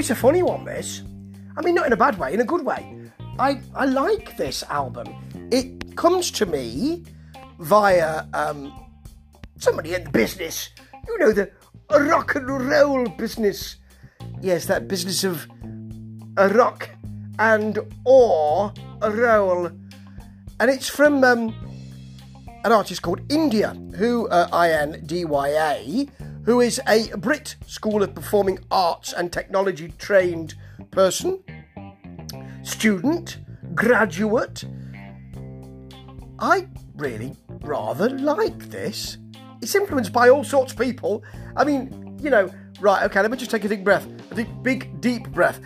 [0.00, 1.02] it's a funny one, this.
[1.56, 2.98] I mean, not in a bad way, in a good way.
[3.38, 5.06] I, I like this album.
[5.52, 7.04] It comes to me
[7.58, 8.72] via um,
[9.58, 10.70] somebody in the business.
[11.06, 11.50] You know, the
[11.90, 13.76] rock and roll business.
[14.40, 15.46] Yes, that business of
[16.38, 16.88] a rock
[17.38, 18.72] and or
[19.02, 19.66] a roll.
[20.60, 21.54] And it's from um,
[22.64, 26.08] an artist called Indya, who, uh, I N D Y A,
[26.44, 30.54] who is a Brit School of Performing Arts and Technology trained
[30.90, 31.42] person,
[32.62, 33.38] student,
[33.74, 34.64] graduate.
[36.38, 36.66] I
[36.96, 39.18] really rather like this.
[39.62, 41.22] It's influenced by all sorts of people.
[41.56, 44.06] I mean, you know, right, okay, let me just take a deep breath.
[44.30, 45.60] A deep, big, deep breath.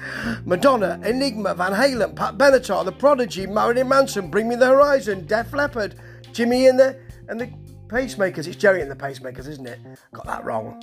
[0.45, 5.53] Madonna, Enigma, Van Halen, Pat Benatar, The Prodigy, Marilyn Manson, Bring Me the Horizon, Def
[5.53, 5.95] Leppard,
[6.33, 7.51] Jimmy and the and the
[7.89, 8.47] Pacemakers.
[8.47, 9.79] It's Gerry and the Pacemakers, isn't it?
[10.13, 10.83] Got that wrong.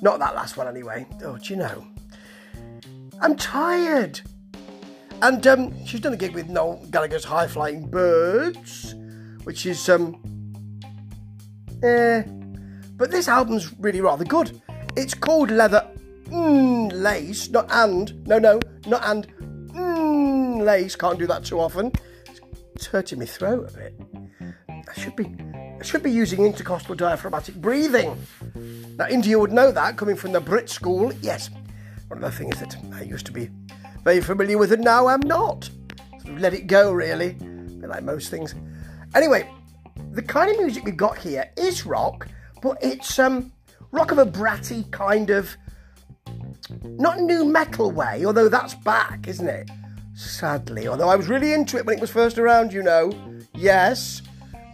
[0.00, 1.06] Not that last one anyway.
[1.24, 1.86] Oh, do you know?
[3.20, 4.20] I'm tired.
[5.22, 8.94] And um, she's done a gig with Noel Gallagher's High Flying Birds,
[9.44, 10.20] which is um,
[11.82, 12.22] eh.
[12.96, 14.60] But this album's really rather good.
[14.96, 15.88] It's called Leather
[16.26, 18.26] mm, Lace, not and.
[18.26, 19.26] No, no, not and.
[19.72, 20.96] Mm, lace.
[20.96, 21.92] Can't do that too often.
[22.74, 24.00] It's hurting my throat a bit.
[24.68, 25.24] I should be,
[25.84, 28.16] should be using intercostal diaphragmatic breathing.
[28.96, 31.12] Now, Indya would know that coming from the Brit school.
[31.22, 31.50] Yes,
[32.08, 33.50] one of the things that I used to be
[34.04, 35.70] very familiar with, and now I'm not.
[36.20, 37.36] Sort of let it go, really.
[37.80, 38.54] Like most things.
[39.14, 39.48] Anyway,
[40.12, 42.28] the kind of music we've got here is rock,
[42.60, 43.52] but it's um
[43.90, 45.56] rock of a bratty kind of
[46.84, 49.70] not nu metal way, although that's back, isn't it?
[50.14, 53.12] Sadly, although I was really into it when it was first around, you know.
[53.54, 54.22] Yes,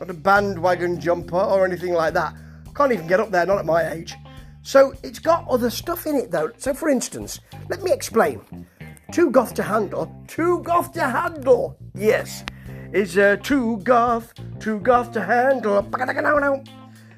[0.01, 2.35] not a bandwagon jumper or anything like that.
[2.75, 4.15] Can't even get up there, not at my age.
[4.63, 6.51] So it's got other stuff in it though.
[6.59, 8.67] So for instance, let me explain.
[9.13, 11.79] Too goth to handle, too goth to handle.
[11.95, 12.45] Yes,
[12.93, 15.83] is uh, too goth, too goth to handle.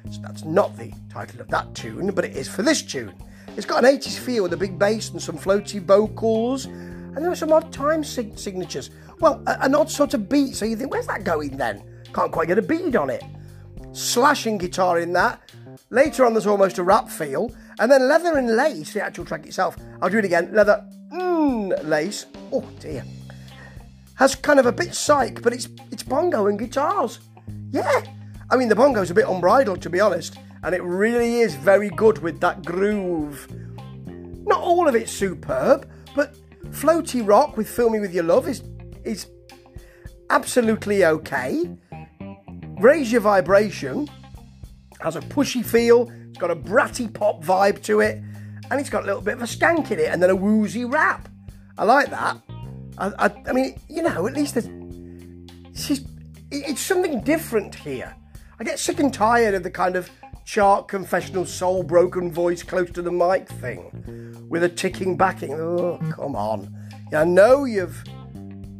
[0.09, 3.13] So that's not the title of that tune, but it is for this tune.
[3.57, 7.29] It's got an 80s feel with a big bass and some floaty vocals, and there
[7.29, 8.89] are some odd time sig- signatures.
[9.19, 11.83] Well, a- an odd sort of beat, so you think, where's that going then?
[12.13, 13.23] Can't quite get a bead on it.
[13.93, 15.41] Slashing guitar in that.
[15.89, 19.45] Later on, there's almost a rap feel, and then leather and lace, the actual track
[19.45, 19.77] itself.
[20.01, 20.53] I'll do it again.
[20.53, 22.25] Leather, mmm, lace.
[22.51, 23.03] Oh dear.
[24.15, 27.19] Has kind of a bit psych, but it's it's bongo and guitars.
[27.71, 28.01] Yeah.
[28.49, 31.89] I mean, the bongo's a bit unbridled, to be honest, and it really is very
[31.89, 33.47] good with that groove.
[34.45, 36.35] Not all of it's superb, but
[36.71, 38.63] floaty rock with "Fill Me with Your Love" is
[39.03, 39.27] is
[40.29, 41.69] absolutely okay.
[42.81, 44.09] Raise Your Vibration
[45.01, 48.17] has a pushy feel, it's got a bratty pop vibe to it,
[48.71, 50.83] and it's got a little bit of a skank in it, and then a woozy
[50.83, 51.29] rap.
[51.77, 52.37] I like that.
[52.97, 54.67] I, I, I mean, you know, at least there's,
[55.75, 56.01] it's,
[56.49, 58.15] it's something different here.
[58.59, 60.09] I get sick and tired of the kind of
[60.43, 65.53] chart confessional soul broken voice close to the mic thing with a ticking backing.
[65.53, 66.75] Oh, come on.
[67.13, 68.03] I know you've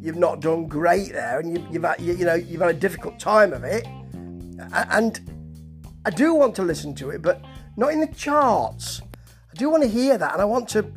[0.02, 2.78] you've not done great there, and you, you've had, you, you know you've had a
[2.78, 3.86] difficult time of it,
[4.72, 5.20] and
[6.04, 7.40] I do want to listen to it, but
[7.76, 9.00] not in the charts.
[9.50, 10.92] I do want to hear that, and I want to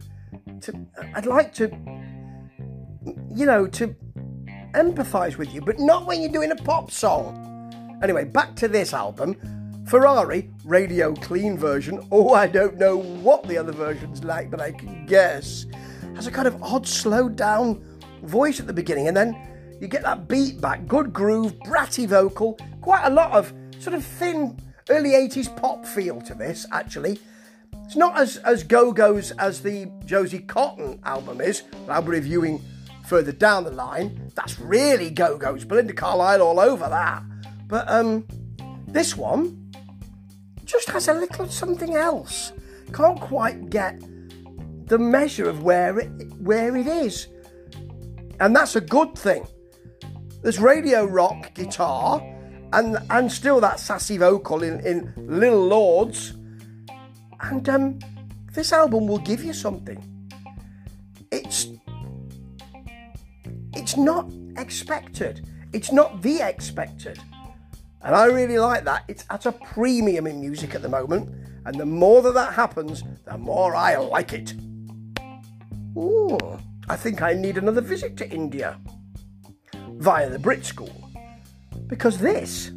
[0.61, 1.67] to I'd like to
[3.33, 3.95] you know to
[4.73, 7.41] empathise with you, but not when you're doing a pop song.
[8.01, 9.35] Anyway, back to this album.
[9.85, 12.05] Ferrari radio clean version.
[12.11, 15.67] Oh, I don't know what the other version's like, but I can guess.
[16.15, 17.83] Has a kind of odd slowed down
[18.25, 19.35] voice at the beginning, and then
[19.79, 24.05] you get that beat back, good groove, bratty vocal, quite a lot of sort of
[24.05, 24.57] thin
[24.89, 27.19] early 80s pop feel to this, actually.
[27.85, 32.61] It's not as, as Go-Go's as the Josie Cotton album is, that I'll be reviewing
[33.05, 34.31] further down the line.
[34.35, 37.23] That's really Go-Go's, Belinda Carlisle all over that.
[37.67, 38.25] But um,
[38.87, 39.71] this one
[40.63, 42.53] just has a little something else.
[42.93, 44.01] Can't quite get
[44.87, 47.27] the measure of where it where it is.
[48.39, 49.47] And that's a good thing.
[50.41, 52.21] There's radio rock guitar
[52.73, 56.33] and and still that sassy vocal in, in Little Lords.
[57.41, 57.99] And um,
[58.53, 60.03] this album will give you something.
[61.31, 61.67] It's
[63.73, 65.47] it's not expected.
[65.73, 67.19] It's not the expected.
[68.01, 69.03] And I really like that.
[69.07, 71.29] It's at a premium in music at the moment.
[71.65, 74.53] And the more that that happens, the more I like it.
[75.97, 76.37] Ooh,
[76.87, 78.79] I think I need another visit to Indya
[79.97, 81.09] via the Brit School.
[81.87, 82.71] Because this,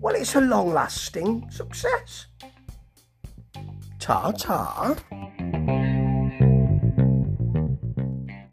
[0.00, 2.26] well, it's a long lasting success.
[3.98, 4.96] Ta ta.